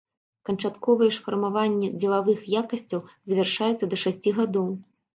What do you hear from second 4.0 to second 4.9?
шасці гадоў.